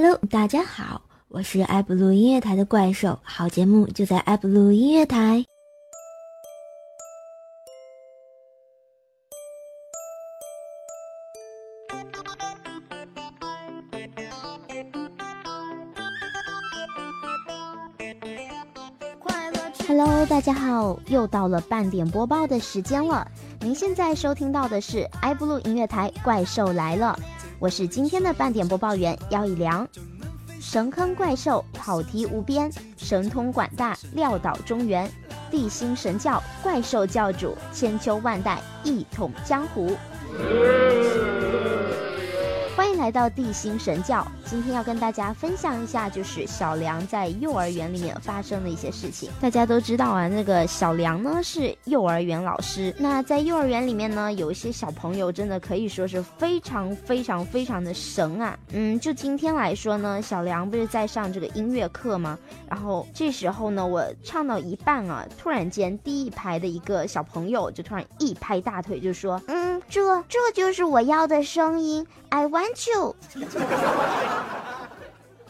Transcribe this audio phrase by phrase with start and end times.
[0.00, 5.44] Hello，大家好，我是爱布鲁音乐台的怪兽，好节目就在爱布鲁音乐台。
[19.88, 23.26] Hello，大家好，又到了半点播报的时间了。
[23.58, 27.18] 您现在收听到的是爱布鲁音乐台《怪兽来了》，
[27.60, 29.86] 我是今天的半点播报员姚以良。
[30.60, 35.10] 神坑怪兽跑题无边，神通广大撂倒中原，
[35.50, 39.96] 地心神教怪兽教主千秋万代一统江湖。
[43.08, 44.22] 来到地心神教。
[44.44, 49.30] 今天要跟大家分享一下，就是小梁在幼儿园里面发生的一些事情。
[49.40, 52.94] 大家都知道啊，那个小梁呢是幼儿园老师。
[52.98, 58.54] 那在幼儿园里面呢，有一些小朋友真的可以说是非常非常非常的神啊。
[58.72, 62.38] 嗯，就今天来说呢，小梁不是在上这个音乐课吗？
[62.68, 72.97] 然后这时候呢，我唱到一半啊，突然间第一排的一个小朋友就突然一拍大腿，就说：“嗯，这这就是我要的声音，I want you。”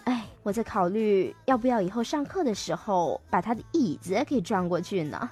[0.05, 5.31] 哎，我在考虑要不要以后上课的时候把他的椅子给转过去呢。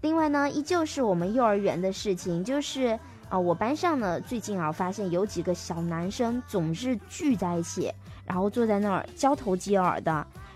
[0.00, 2.98] 另外呢，依旧是我们幼儿园的事情，就是
[3.30, 7.90] 啊，我班上呢最近啊发现有几个小男生总是聚在一起，
[8.26, 10.12] 然后坐在那儿交头接耳的，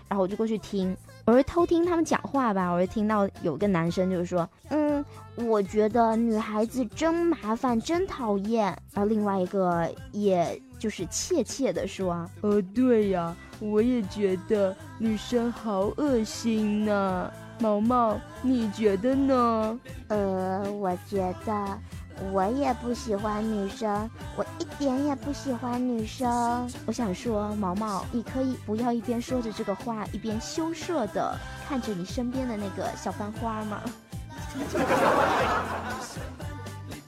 [0.07, 5.03] 然后我就过去听，我是偷听他们讲话吧，我就听到有个男生就是说，嗯，
[5.47, 8.75] 我觉得女孩子真麻烦，真讨厌。
[8.93, 17.31] 而另外一个也就是怯怯的说，呃，对呀，我也觉得女生好恶心呢。
[17.61, 19.79] 毛毛，你觉得呢？
[20.07, 21.77] 呃，我觉得
[22.31, 26.69] 我也不喜欢女生，我一点也不喜欢女生。
[26.85, 33.81] 我想说，毛毛，你可以不要一边说着这个话，一边羞涩的看着你身边的那个小班花吗？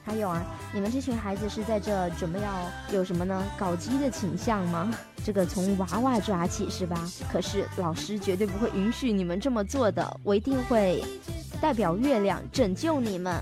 [0.04, 2.50] 还有啊，你们这群孩子是在这准备要
[2.92, 3.42] 有什么呢？
[3.58, 4.92] 搞基的倾向吗？
[5.24, 7.10] 这个从娃娃抓起是吧？
[7.32, 11.02] 可是老师绝对不会允许你们这么做的，我一定会
[11.62, 13.42] 代表月亮拯救你们。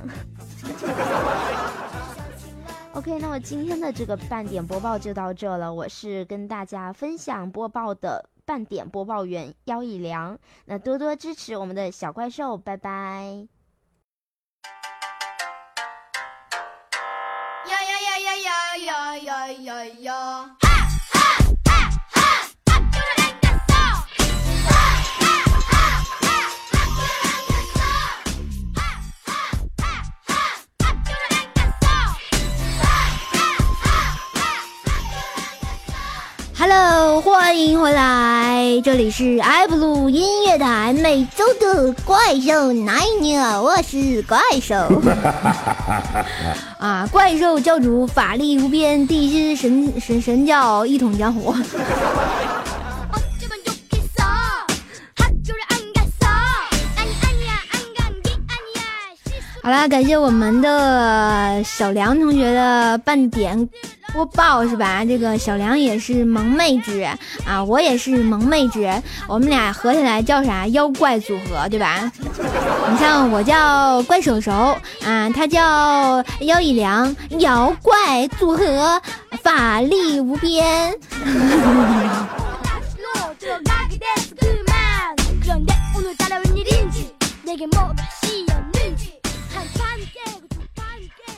[2.94, 13.48] OK，那么今天的这个半点播报就到这了，我是跟大家分享播报的半点播报员姚以良，那多多支持我们的小怪兽，拜拜。
[17.66, 20.69] 呀呀呀呀呀呀呀呀
[37.50, 44.76] 欢迎回来，这里是 iblu 音乐台每周的怪兽奶牛，我是怪兽。
[46.78, 51.52] 啊，怪兽教主法力无边，地之神神神教一统江湖。
[59.64, 63.68] 好啦，感谢我们的小梁同学的半点。
[64.14, 65.06] 播报，是吧？
[65.06, 67.08] 这个小梁也是萌妹纸
[67.46, 68.90] 啊，我也是萌妹纸，
[69.28, 70.68] 我们俩合起来叫啥？
[70.68, 72.12] 妖怪组合，对吧？
[72.92, 74.52] 你像我叫怪手手
[75.06, 79.02] 啊，他叫妖一良，妖怪组合，
[79.44, 80.94] 法力无边。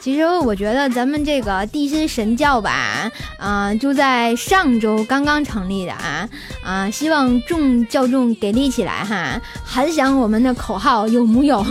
[0.02, 6.28] 其实我觉得咱们这个地心神教吧，啊、就在上周刚刚成立的啊
[6.64, 9.40] 啊、希望众教众给力起来哈！
[9.64, 11.64] 喊响我们的口号有木有？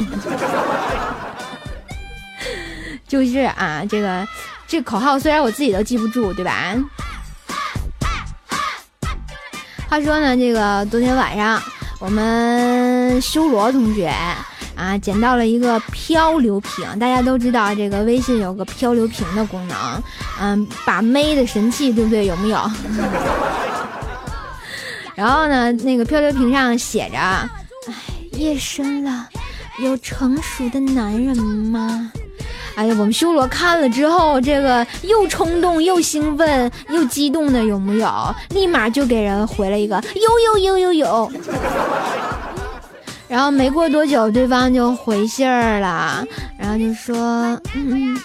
[3.09, 4.25] 就是啊，这个
[4.69, 6.77] 这口号虽然我自己都记不住，对吧？
[9.89, 11.61] 话说呢，这个昨天晚上
[11.99, 14.15] 我们修罗同学
[14.81, 19.77] 啊捡到了一个漂流瓶，大家都知道这个微信有个漂流瓶的功能，
[20.41, 22.25] 嗯，把妹的神器，对不对？
[22.25, 22.59] 有没有？
[25.15, 27.19] 然后呢，那个漂流瓶上写着
[27.89, 27.95] ：“哎，
[28.33, 29.29] 夜深了，
[29.83, 32.11] 有成熟的男人吗？”
[32.77, 38.35] 哎呀，我们修罗看了之后，这个又冲动又兴奋又激动的有木有？
[38.51, 41.31] 立马就给人回了一个有有有有有。
[43.31, 46.27] 然后没过多久，对方就回信儿了，
[46.59, 47.15] 然后就说
[47.75, 48.21] ：“嗯，嗯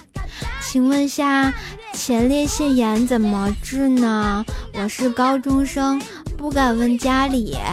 [0.62, 1.54] 请问下，
[1.94, 4.44] 前列腺炎怎么治呢？
[4.74, 6.02] 我是高中生，
[6.36, 7.56] 不敢问家里。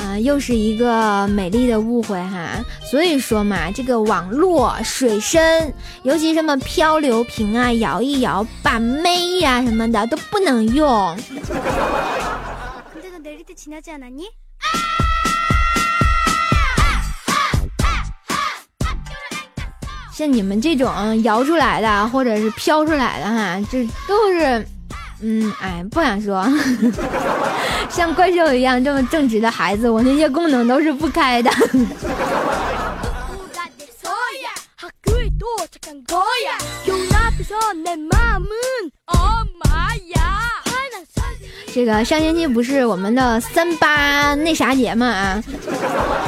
[0.00, 2.64] 啊又是一个美丽的误会哈。
[2.82, 11.16] 所以说嘛这个网络水深尤其什么漂流瓶啊摇一摇把妹呀什么的都不能用。
[20.20, 24.62] 像你们这种摇出来的或者是飘出来的哈这都是
[25.22, 26.44] 嗯哎不想说。
[27.90, 31.50] 像怪兽一样这么正直的孩子我那些功能都是不开的。
[41.72, 45.42] 这个上星期不是我们的三八那啥节嘛啊。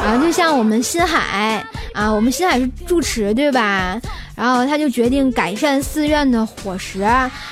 [0.04, 1.64] 然后就像我们新海
[1.94, 4.00] 啊我们新海是住持对吧？
[4.34, 7.06] 然后他就决定改善寺院的伙食，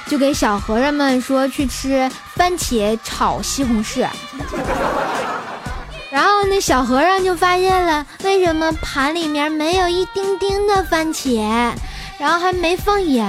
[0.07, 4.07] 就给小和尚们说去吃番茄炒西红柿。
[6.11, 11.73] 然后那小和尚就发现了，为什么盘里面没有一丁丁的番茄，
[12.19, 13.25] 然后还没放盐。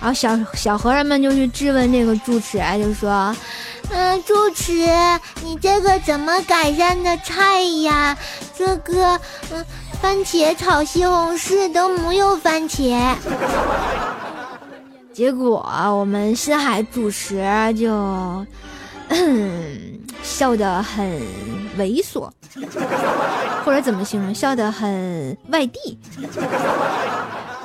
[0.00, 3.36] 然后小小和尚们就去质问这个住持，就说
[3.90, 4.72] ：“嗯，住持，
[5.42, 8.16] 你这个怎么改善的菜呀？
[8.56, 9.20] 这个，
[9.50, 9.66] 嗯，
[10.00, 13.14] 番茄炒西红柿都没有番茄。”
[15.12, 17.42] 结果我们新海主持
[17.76, 18.46] 就
[20.22, 21.04] 笑得很
[21.76, 22.30] 猥琐，
[23.64, 24.32] 或者怎么形容？
[24.32, 25.98] 笑得很外地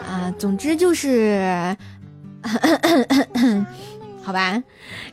[0.09, 0.33] 啊。
[0.39, 1.77] 总之就是，
[4.23, 4.61] 好吧。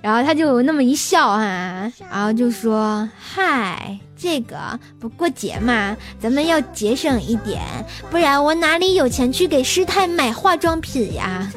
[0.00, 7.62] 然后他就那么一笑啊，然后就说：“嗨，这个不过节嘛，咱们要节省一点，
[8.10, 11.50] 不然我哪里有钱去给师太买化妆品呀？”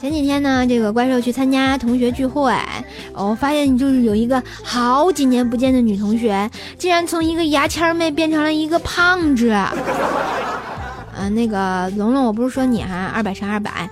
[0.00, 2.52] 前几天呢，这个怪兽去参加同学聚会，
[3.14, 9.50] 我发现就是有一个好几年不见的女同学，竟然从一个牙签妹变成了一个胖子。
[9.50, 9.72] 啊，
[11.34, 13.88] 那个龙龙，我不是说你哈，二百乘二百。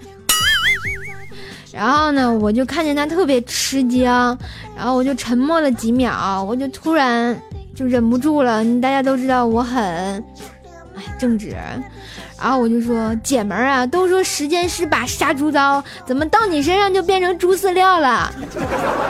[1.72, 4.04] 然后呢，我就看见她特别吃惊，
[4.76, 7.40] 然后我就沉默了几秒，我就突然
[7.74, 8.64] 就忍不住了。
[8.80, 9.80] 大家都知道我很，
[10.96, 11.54] 哎，正直。
[12.40, 18.32] 然后我就说：“姐们儿啊，都说时间是把杀猪刀，怎么到你身上就变成猪饲料了？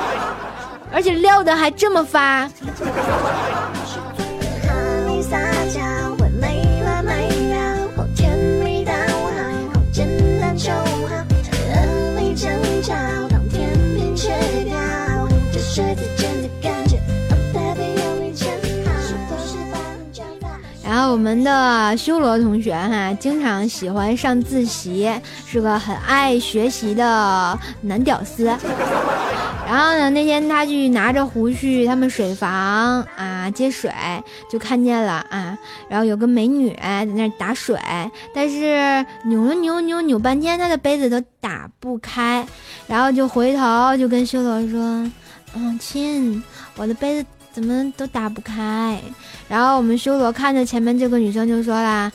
[0.92, 2.48] 而且料的还这么发。
[20.90, 25.08] 然后我们的修罗同学哈，经常喜欢上自习，
[25.46, 28.46] 是个很爱学习的男屌丝。
[29.68, 33.88] 然后呢，那天他去拿着壶去他们水房啊接水，
[34.50, 35.56] 就看见了啊，
[35.88, 37.78] 然后有个美女在那儿打水，
[38.34, 42.44] 但是扭了扭扭扭半天，他的杯子都打不开，
[42.88, 45.08] 然后就回头就跟修罗说
[45.54, 46.42] ：“嗯，亲，
[46.74, 49.00] 我的杯子怎么都打不开？”
[49.48, 52.10] 然后我们修罗看着前面这个女生就说啦：“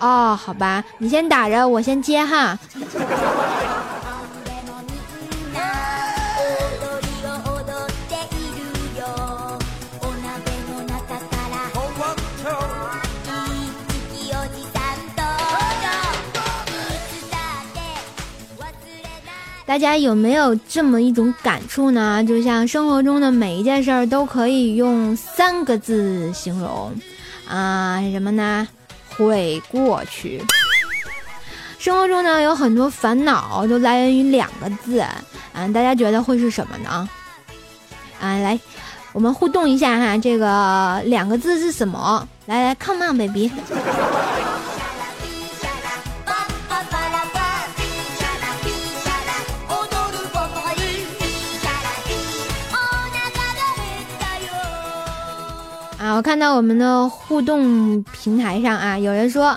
[0.00, 2.58] 哦，好吧，你先打着，我先接哈。”
[19.70, 22.24] 大家有没有这么一种感触呢？
[22.24, 26.92] 就像生活中的每一件事儿都可以用三个字形容，
[27.48, 28.66] 啊、什么呢？
[29.16, 30.42] 会过去。
[31.78, 35.04] 生活中呢，有很多烦恼都来源于两个字，
[35.52, 37.08] 嗯、大家觉得会是什么呢？
[38.20, 38.58] 啊，来，
[39.12, 42.26] 我们互动一下哈，这个两个字是什么？
[42.46, 43.48] 来来，come on baby。
[56.10, 59.56] 啊，我看到我们的互动平台上啊，有人说，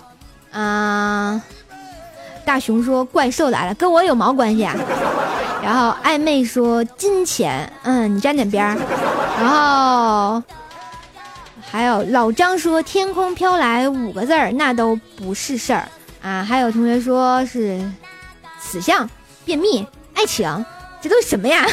[0.51, 1.41] 啊、
[2.45, 4.75] 大熊说怪兽来了，跟我有毛关系啊？
[5.63, 8.77] 然后暧昧说金钱，嗯，你沾点边儿。
[9.39, 10.43] 然后
[11.71, 15.87] 还有老张说“天空飘来”五个字儿，那都不是事儿
[16.21, 16.43] 啊。
[16.43, 17.81] 还有同学说是
[18.59, 19.09] 死相、
[19.43, 20.63] 便秘、爱情，
[21.01, 21.65] 这都什么呀？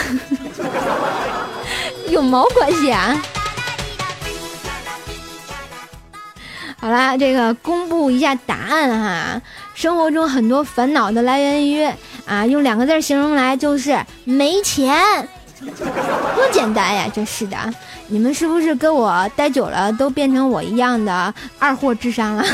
[2.09, 3.21] 有毛关系啊？
[6.81, 9.43] 好啦，这个公布一下答案哈。
[9.75, 11.87] 生活中很多烦恼的来源于
[12.25, 14.97] 啊，用两个字形容来就是没钱，
[15.61, 17.07] 多简单呀！
[17.15, 17.57] 真是的，
[18.09, 22.45] 你们是不是跟我待久了都变成我一样的二货智商了？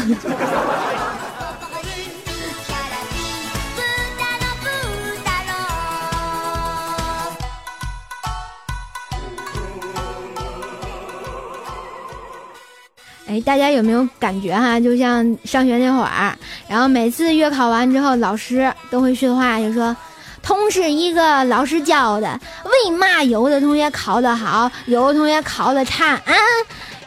[13.28, 14.78] 哎，大家有没有感觉哈？
[14.78, 16.32] 就像上学那会儿，
[16.68, 19.96] 然后每次月考完之后，老师都会训话，就说
[20.44, 26.32] ：“通是一个老师教的，为嘛有的同学考得好，有的同学考得差啊？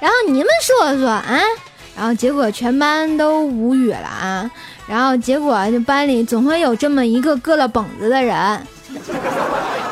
[0.01, 1.39] 然后你们说说啊？
[1.95, 4.51] 然后结果全班都无语了啊！
[4.87, 8.67] 然后结果就班里总会有这么一个割了膀子的人，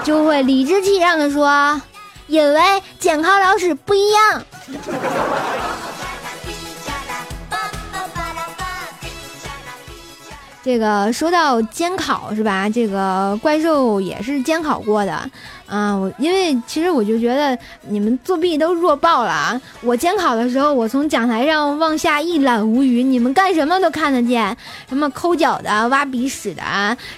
[0.04, 1.82] 就会理直气壮的说：
[2.28, 2.62] 因为
[3.00, 4.44] 监考老师不一样。”
[10.68, 12.68] 这个说到监考是吧？
[12.68, 15.18] 这个怪兽也是监考过的，
[15.68, 17.58] 嗯，我因为其实我就觉得
[17.88, 19.62] 你们作弊都弱爆了啊！
[19.82, 24.56] 我监考的时候，我从讲台上往下一览无余，你们干什么都看得见，
[24.90, 26.62] 什么抠脚的、挖鼻屎的，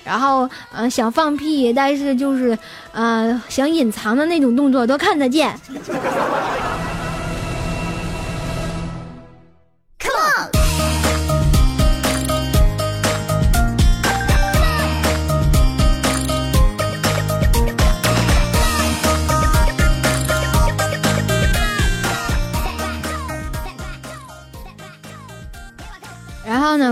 [0.03, 2.55] 然后嗯想放屁，但是就是
[2.91, 5.59] 嗯想隐藏的那种动作都看得见。
[9.97, 10.68] Come on.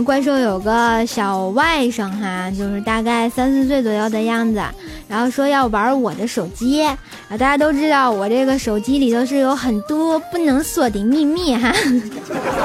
[0.04, 4.62] 怪兽有个小外甥哈，就是大概三四岁左右的样子，
[5.08, 6.84] 然后说要玩我的手机。
[6.84, 6.98] 啊，
[7.32, 11.74] 大家都知道我这个手机里头是有很多不能说的秘密哈。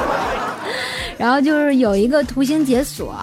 [1.17, 3.15] 然后就是有一个图形解锁，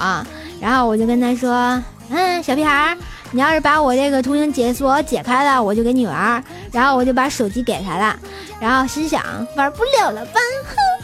[0.61, 2.97] 然后我就跟他说：“嗯，小屁孩，
[3.31, 8.17] 你要是把我这个图形解锁解开了，我就给你玩。”然后我就把手机给他了，
[8.61, 9.23] 然后心想
[9.57, 10.41] 玩不了了吧。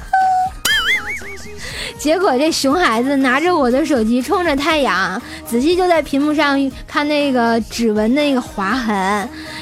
[2.07, 8.95] 结果这熊孩子拿着我的手机，冲着太阳，仔细就在屏幕上看那个指纹那个划痕，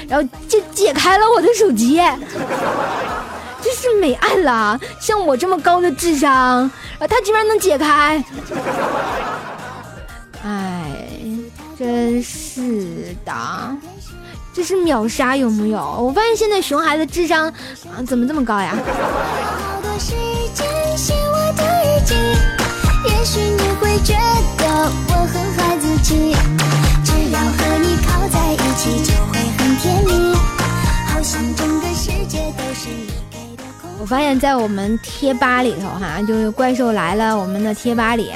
[0.06, 4.78] 然后就解开了我的手机，真是没爱了！
[5.00, 6.70] 像我这么高的智商，
[7.08, 8.22] 他居然能解开，
[10.44, 10.92] 哎，
[11.78, 13.32] 真是的，
[14.52, 15.78] 这是秒杀有木有？
[15.78, 17.50] 我发现现在熊孩子智商，
[18.06, 18.76] 怎么这么高呀？
[22.12, 24.12] 也许你会觉
[24.58, 26.36] 得我很孩子气，
[27.02, 30.34] 只要和你靠在一起就会很甜蜜，
[31.06, 33.90] 好像整个世界都是你给的空。
[34.00, 38.30] 我发现，在我们贴吧里头，哈，就是怪兽来了，我们的贴吧里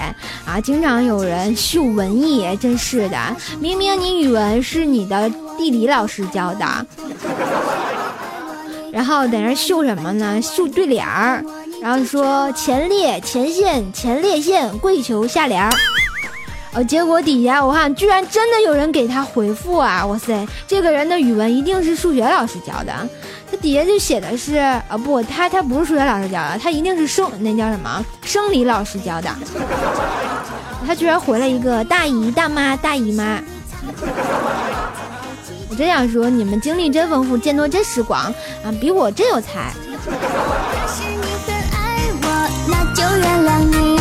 [0.47, 3.19] 啊，经常有人秀文艺，真是的。
[3.61, 6.87] 明明你语文是你的地理老师教的，
[8.91, 10.41] 然后在那秀什么呢？
[10.41, 11.45] 秀对联儿。
[11.81, 15.71] 然后说前列前线前列腺跪求下联儿，
[16.73, 20.05] 呃，结果底下我看居然真的有人给他回复啊！
[20.05, 22.93] 哇塞，这个人的语文一定是数学老师教的，
[23.51, 29.31] 他底下就写的是啊不，他他不是数学老师教的，他一定是生那叫什么生理老师教的，
[30.87, 33.41] 他居然回了一个大姨大妈大姨妈。
[35.71, 38.23] 我真想说，你们经历真丰富，见多真识广
[38.65, 39.73] 啊，比我真有才。
[42.71, 43.99] 那就原谅你。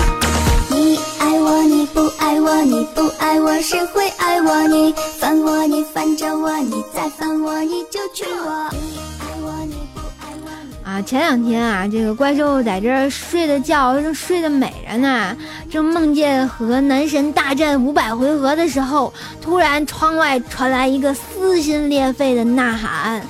[0.70, 4.68] 你爱我，你不爱我，你不爱我，谁会爱我？
[4.68, 8.70] 你烦我，你烦着我，你再烦我，你就娶我。
[8.74, 10.90] 你爱我，你不爱我。
[10.90, 15.36] 啊，前两天啊，这个怪兽在这睡的觉，正睡得美着呢，
[15.72, 23.22] 正梦见和男神大战五百回合的时候，突然窗外传来一个撕心裂肺的呐喊：“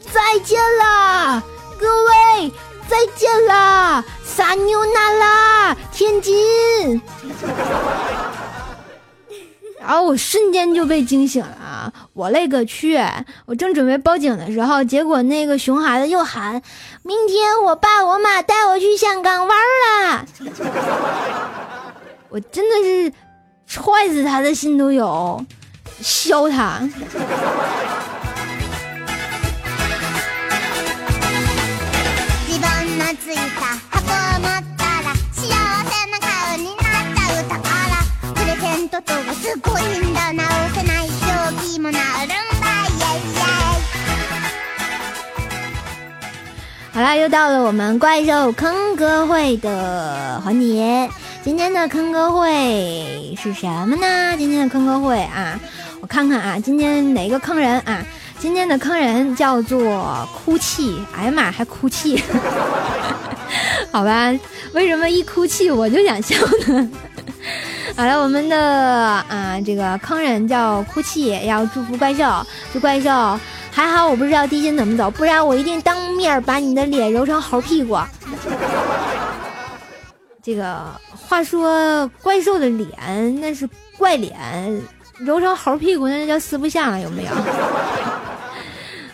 [0.00, 1.42] 再见啦，
[1.78, 2.52] 各位！”
[2.88, 7.00] 再见啦，撒牛那拉，天津。
[9.80, 12.98] 然后我瞬间就被惊醒了，我勒个去！
[13.46, 16.60] 我正准备报警的时候，结果那个熊孩子又喊
[17.04, 19.56] ：“明天我爸我妈带我去香港玩
[20.08, 20.26] 了！”
[22.28, 23.12] 我真的是
[23.66, 25.42] 踹死他的心都有，
[26.02, 26.80] 削他。
[39.61, 40.45] コインだ直
[40.75, 41.25] せない正
[41.63, 43.81] 気もなるんだイェイイェイ
[46.93, 51.09] 好啦，又到了我们怪兽坑歌会的环节。
[51.43, 54.37] 今天的坑歌会是什么呢？
[54.37, 55.59] 今天的坑歌会啊，
[55.99, 58.05] 我看看啊，今天哪个坑人啊？
[58.37, 61.03] 今天的坑人叫做哭泣。
[61.17, 62.21] 哎呀妈，还哭泣？
[63.91, 64.31] 好吧，
[64.73, 66.35] 为什么一哭泣我就想笑
[66.67, 66.87] 呢？
[67.98, 73.10] 好了，我们的啊这个坑人叫哭泣，要祝福怪兽，祝怪兽
[73.72, 77.98] 还好我不知道地心怎么走，不然我一定当面把你的脸揉成猴屁股。
[80.40, 82.88] 这个话说，怪兽的脸
[83.40, 84.80] 那是怪脸，
[85.18, 87.30] 揉成猴屁股那就叫四不像了，有没有？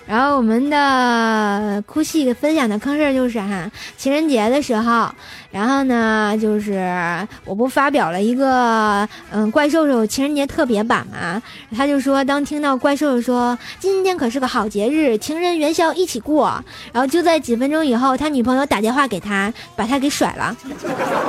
[0.06, 5.08] 然后我们的哭戏分享的坑事儿就是哈，情人节的时候，
[5.50, 11.42] 然后呢，就是我不发表了一个嗯怪兽兽情人节特别版嘛，
[11.75, 20.56] 他就说当听到怪兽兽说今天可是个好节日，情人元宵一起过，然后就在几分钟以后，他女朋友打电话给他，把他给甩了，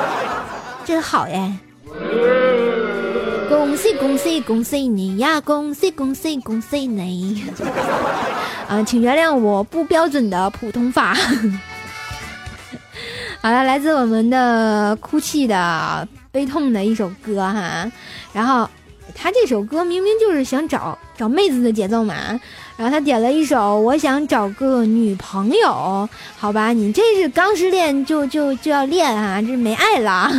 [0.84, 1.54] 真好耶！
[3.48, 5.40] 恭喜恭喜恭喜你呀！
[5.40, 7.44] 恭喜恭喜恭喜你！
[8.68, 11.14] 啊，请原谅我不标准的普通话。
[13.42, 17.92] 好了，来自我们的哭泣的悲痛的一首歌哈，
[18.34, 18.68] 然后
[19.14, 22.16] 他这首歌明明就是想找找妹子的节奏嘛，
[22.76, 30.32] 然后他点了一首我想找个女朋友，好吧，你这是刚失恋就就就要恋啊，这没爱了。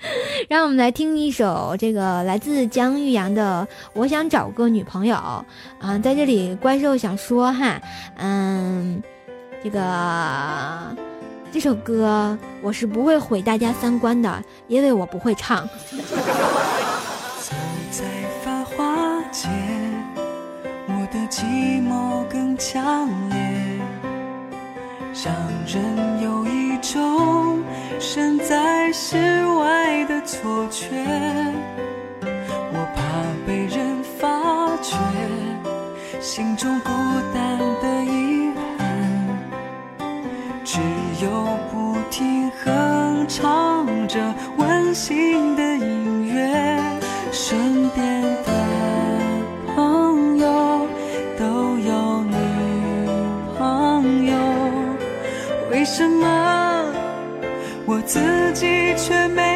[0.48, 7.80] 让我们来听一首这个来自姜玉阳的《我想找个女朋友》啊，在这里怪兽想说哈，
[8.16, 9.02] 嗯，
[9.62, 9.80] 这个
[11.52, 15.68] 这首歌我是不会毁大家三观的，因为我不会唱。
[15.88, 17.54] 走
[17.90, 18.04] 在
[18.42, 19.48] 繁华街，
[20.86, 21.42] 我的寂
[21.86, 23.36] 寞更强烈，
[25.24, 25.34] 让
[25.66, 27.62] 人有一种
[27.98, 29.16] 身在世
[29.58, 29.89] 外
[30.40, 30.86] 错觉。
[32.72, 33.00] 我怕
[33.46, 34.26] 被人发
[34.80, 34.96] 觉，
[36.18, 36.90] 心中孤
[37.34, 38.80] 单的遗憾。
[40.64, 40.78] 只
[41.22, 41.28] 有
[41.70, 44.18] 不停哼唱着
[44.56, 46.80] 温馨的音乐，
[47.30, 48.50] 身边的
[49.74, 50.86] 朋友
[51.38, 51.44] 都
[51.78, 52.34] 有女
[53.58, 54.32] 朋友，
[55.70, 56.84] 为什么
[57.84, 59.49] 我自己却没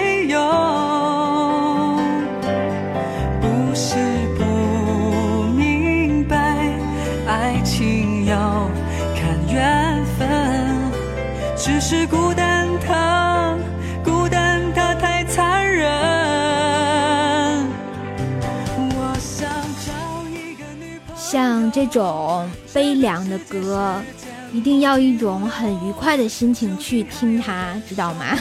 [21.34, 24.00] 像这种悲凉的歌，
[24.52, 28.24] 一定要一种很愉快的心情去听它，知道吗？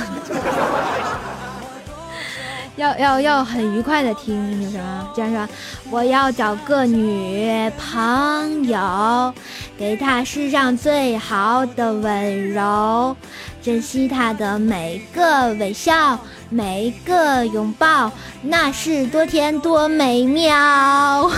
[2.78, 5.10] 要要要很愉快的听，就什么？
[5.16, 5.48] 这样说，
[5.90, 9.34] 我要找个女朋友，
[9.76, 13.16] 给她世上最好的温柔，
[13.60, 16.20] 珍惜她的每个微笑，
[16.52, 18.12] 每个拥抱，
[18.44, 21.32] 那是多甜多美妙。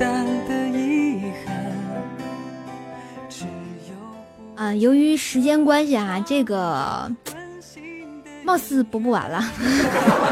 [0.00, 1.54] 孤单的遗憾，
[3.28, 3.92] 只有
[4.56, 7.12] 啊、由于时间关系啊，这个
[8.42, 9.44] 貌似播不完了。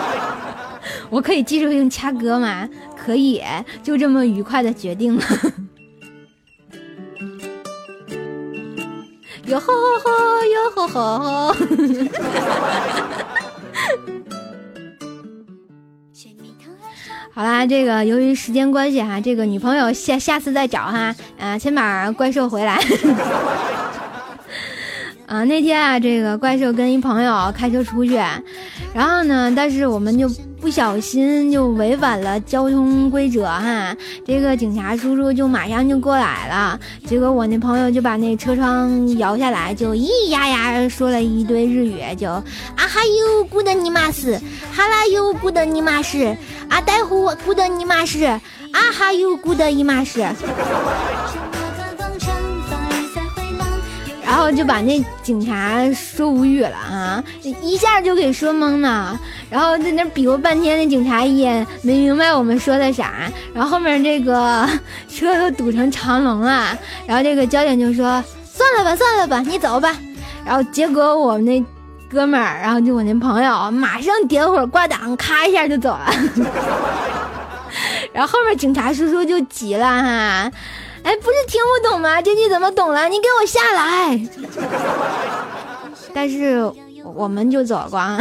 [1.11, 2.67] 我可以继续用掐歌吗？
[2.97, 3.43] 可以，
[3.83, 5.23] 就这么愉快的决定了。
[9.49, 10.11] 哟吼吼吼，
[10.47, 11.55] 哟吼吼吼
[17.39, 22.83] 好啦，这个由于时间关系哈，这个女朋友下下次再找哈，啊、先把怪兽回来。
[25.25, 28.17] 啊，那天啊，这个怪兽跟一朋友开车出去，
[28.93, 30.29] 然后呢，但是我们就
[30.61, 33.95] 不小心就违反了交通规则哈，
[34.27, 42.43] 这个警察叔叔就马上就过来了，结果我那朋友就把那车窗摇下来，就咿呀呀说了一堆日语，就啊
[42.77, 44.41] 哈哟 good 尼玛斯，
[44.73, 46.35] 哈拉哟 good 尼玛斯，
[46.69, 48.41] 啊呆呼咕的尼玛斯，啊
[48.93, 50.21] 哈哟咕的尼玛斯。
[50.21, 50.37] 看
[51.97, 52.35] 风尘，
[52.69, 53.67] 风雨再回浪，
[54.25, 57.25] 然后就把那警察说无语了啊，
[57.63, 59.19] 一下就给说懵了。
[59.51, 63.31] 然后在那比划半天，那警察也没明白我们说的啥。
[63.55, 64.69] 然后后面这个
[65.09, 66.77] 车都堵成长龙了，
[67.07, 69.97] 然后这个交警就说：“算了吧，算了吧，你走吧。”
[70.45, 71.65] 然后结果我们那
[72.11, 76.11] 哥们儿，然后就我那朋友，马上点火挂档，咔一下就走了。
[78.13, 80.51] 然后后面警察叔叔就急了哈，
[81.03, 82.21] 哎，不是听不懂吗？
[82.23, 83.09] 这句怎么懂了？
[83.09, 84.21] 你给我下来！
[86.15, 86.73] 但是
[87.15, 88.19] 我们就走光。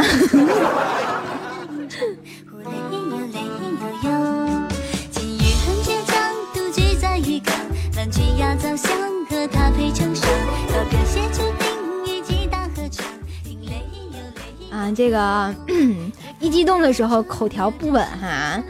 [14.94, 15.54] 这个
[16.40, 18.62] 一激动的时候口条不稳哈，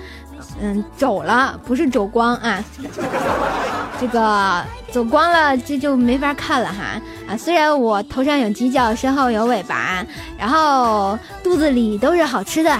[0.60, 2.62] 嗯，走了不是走光啊，
[4.00, 7.36] 这个走光了这就没法看了哈啊！
[7.36, 10.04] 虽然我头上有犄角，身后有尾巴，
[10.38, 12.70] 然后肚子里都是好吃的。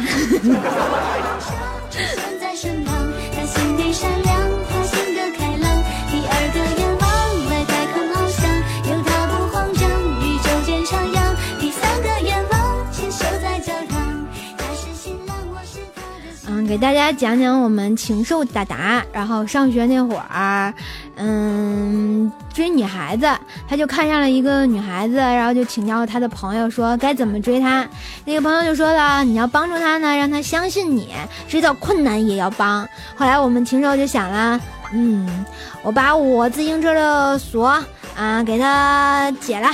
[16.69, 20.75] 给大家讲讲我们禽兽达达，然后上学那会儿，
[21.17, 23.27] 嗯，追女孩子，
[23.67, 27.89] 他就看上了一个女孩子，然后就请教他的朋友说该怎么追她。
[28.27, 31.15] 那个朋友就说了，你要帮助她呢，让她相信你，
[31.49, 32.87] 知道困难也要帮。
[33.17, 34.61] 后来我们禽兽就想了，
[34.93, 35.47] 嗯，
[35.83, 37.83] 我把我自行车的锁
[38.15, 39.71] 啊给他解了，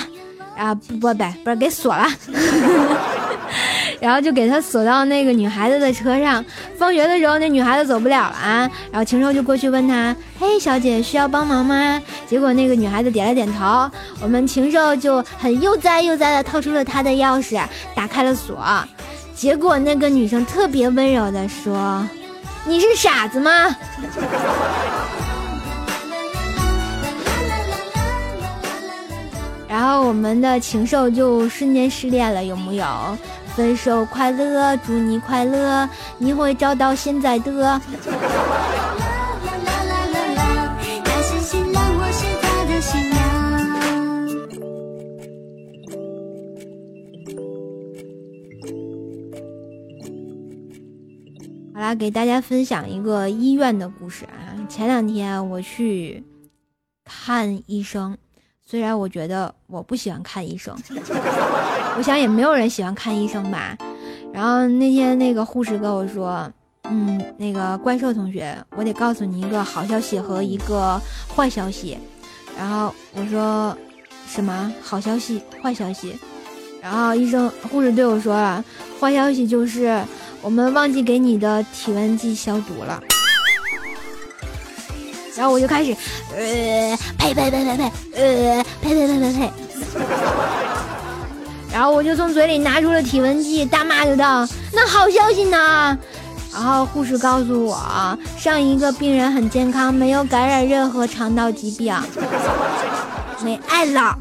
[0.57, 2.07] 啊不不不不是给锁了。
[4.01, 6.45] 然后就给他锁到那个女孩子的车上。
[6.77, 13.91] 放学的时候，那女孩子走不了了啊，然后禽兽就过去问她：“嘿，小姐，需要帮忙吗？”结果那个女孩子点了点头。
[14.21, 17.61] 我们禽兽就很悠哉悠哉的掏出了她的钥匙，
[17.95, 18.59] 打开了锁。
[19.35, 22.07] 结果那个女生特别温柔的说
[22.67, 23.51] ：“你是傻子吗？”
[29.69, 32.85] 然后我们的禽兽就瞬间失恋了，有木有？
[33.57, 35.89] 分手快乐，祝你快乐，
[36.19, 37.53] 你会找到现在的。
[37.53, 37.81] 啦
[39.65, 43.23] 啦啦啦啦，他是新郎，我是他的新娘。
[51.75, 54.67] 好啦，给大家分享一个医院的故事啊。
[54.69, 56.25] 前两天我去
[57.05, 58.17] 看医生，
[58.67, 60.75] 虽然我觉得我不喜欢看医生，
[61.97, 63.77] 我想也没有人喜欢看医生吧。
[64.33, 66.51] 然后那天那个护士跟我说，
[66.85, 71.01] 嗯，那个怪兽同学，我得告诉你一个好消息和一个
[71.37, 71.99] 坏消息。
[72.59, 73.77] 然后我说
[74.27, 76.19] 什么好消息、坏消息？
[76.81, 78.65] 然后医生护士对我说了，
[78.99, 80.03] 坏消息就是
[80.41, 83.03] 我们忘记给你的体温计消毒了。
[85.37, 85.97] 然后我就开始，
[86.37, 89.51] 呃，呸呸呸呸呸，呃，呸呸呸呸呸。
[91.73, 95.99] 然后我就从嘴里拿出了体温计，大骂就道：“那好消息呢？”
[96.55, 101.93] 然后护士告诉我，上一个病人很健康，没有感染任何肠道疾病，
[103.43, 104.17] 没爱了。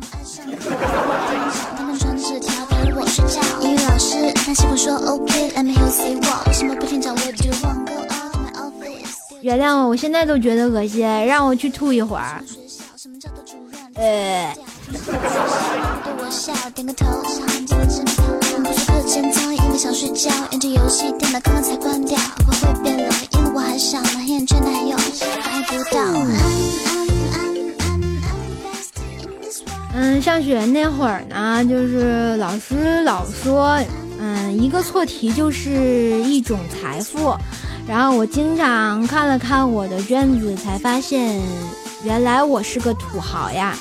[6.47, 7.53] 为什么不听讲 Where do you
[9.43, 12.41] 原谅我，我现在都觉得恶心，让我去吐一会儿。
[13.95, 14.55] 呃。
[29.93, 33.77] 嗯，上学那会儿呢，就是老师老说，
[34.17, 35.69] 嗯，一个错题就是
[36.23, 37.35] 一种财富。
[37.85, 41.41] 然后我经常看了看我的卷子，才发现，
[42.03, 43.75] 原来我是个土豪呀！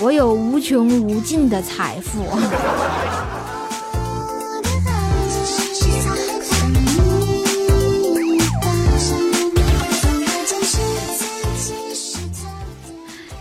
[0.00, 2.24] 我有无穷无尽的财富。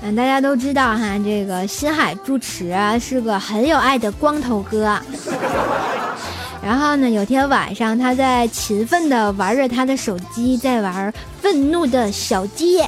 [0.01, 4.97] 嗯，大家都知道哈，这个新海住持是个很有爱的光头哥。
[6.67, 12.81] 然后呢，有天晚上他在勤奋地玩着他的手机，在玩愤怒的小鸡。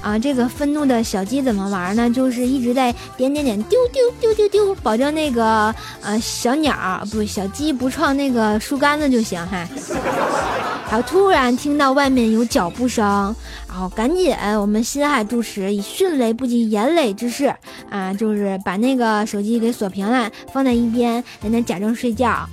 [0.00, 2.08] 啊，这个愤怒的小鸡怎么玩呢？
[2.08, 9.68] 就是一直在点点点丢丢丢丢丢，保证那个呃小鸟不小鸡不撞那个树干子就行哈。
[10.90, 13.36] 然后突然听到外面有脚步声，
[13.76, 17.54] 然后赶紧我们心海住持以迅雷不及掩耳之势
[17.90, 22.48] 啊，就是把那个手机给锁屏了，放在一边，在那假装睡觉。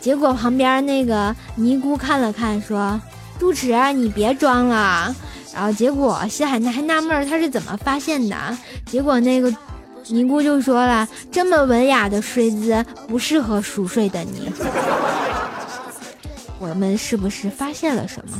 [0.00, 3.00] 结果旁边那个尼姑看了看，说
[3.40, 5.12] ：“住持，你别装了。”
[5.52, 8.36] 然后结果西海那还纳闷他是怎么发现的，
[8.86, 9.52] 结果那个
[10.06, 14.48] 尼姑就说了：“这么文雅的睡姿不适合熟睡的你。”
[16.60, 18.38] 我们是不是发现了什么？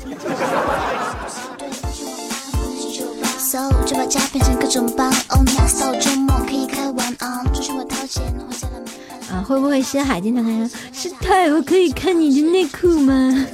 [3.50, 13.46] 搜就把家变成各种包，Oh my so 周末可以开玩啊，出去我掏钱，回家了没啊，会不会深海经常跟人说：“师太，我可以看你的内裤吗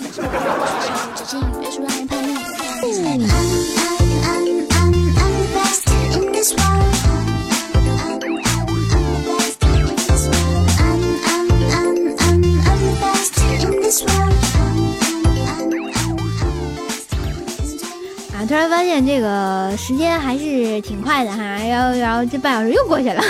[18.47, 23.23] 突然发现这个时间还是挺快的哈，然后然后这半小时又过去了。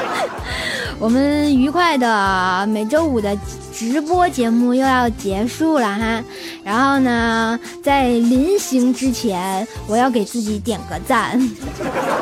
[0.98, 3.34] 我们愉快的每周五的
[3.72, 6.22] 直播节目又要结束了哈，
[6.62, 11.40] 然后呢，在临行之前，我要给自己点个赞。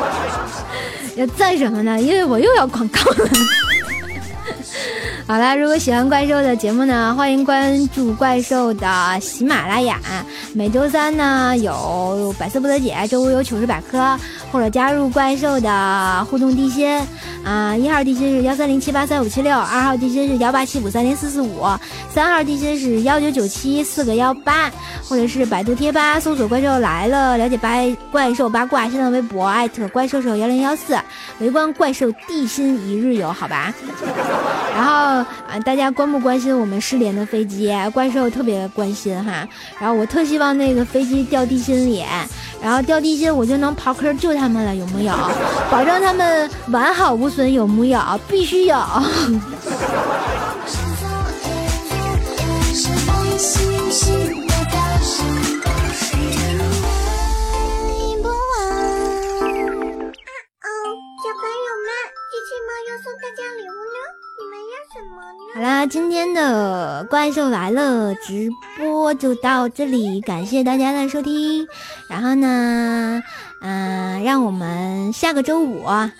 [1.16, 2.00] 要赞什么呢？
[2.00, 3.30] 因为我又要广告了。
[5.28, 8.88] 好啦，如果喜欢怪兽的节目呢，欢迎关注怪兽的
[9.20, 10.00] 喜马拉雅。
[10.54, 14.18] 每周三呢有百思不得解，周五有糗事百科，
[14.50, 17.00] 或者加入怪兽的互动地心。
[17.44, 21.64] 啊、一号地心是幺三零七八三五七六，二号地心是幺八七五三零四四五，
[22.12, 24.70] 三号地心是幺九九七四个幺八，
[25.08, 27.70] 或者是百度贴吧搜索“怪兽来了”，了解八
[28.12, 30.98] 怪兽八卦，新浪微博艾特怪兽手幺零幺四，
[31.38, 33.72] 围观怪兽地心一日游，好吧？
[34.74, 37.72] 然后啊，大家关不关心我们失联的飞机？
[37.94, 39.48] 怪兽特别关心哈。
[39.80, 42.04] 然后我特希望那个飞机掉地心里，
[42.62, 45.12] 然后掉地心我就能刨坑救他们了，有木有？
[45.70, 48.00] 保证他们完好无损，有木有？
[48.28, 48.76] 必须有。
[52.72, 55.26] 是放星星的高声，
[57.88, 58.32] 听不完。
[60.62, 60.70] 哦，
[61.18, 61.88] 小朋友们，
[62.30, 63.98] 机器猫要送大家礼物呢，
[64.38, 65.50] 你们要什么呢？
[65.54, 68.48] 好啦，今天的怪兽来了直
[68.78, 71.66] 播就到这里，感谢大家的收听。
[72.08, 73.20] 然后呢，
[73.60, 76.12] 嗯、让我们下个周五啊，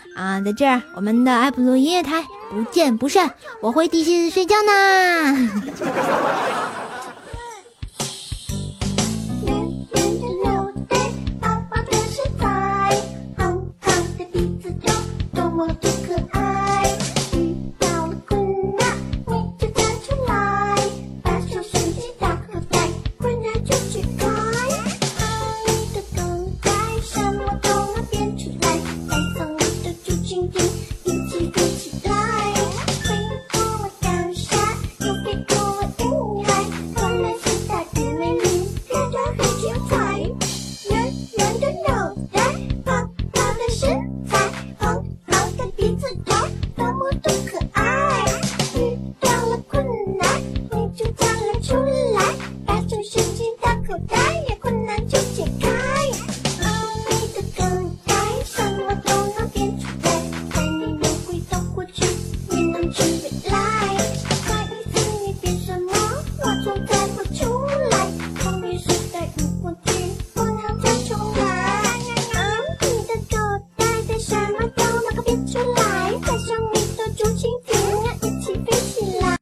[0.44, 3.34] 在这儿我们的爱普罗音乐台不见不散。
[3.60, 5.50] 我会地心睡觉呢。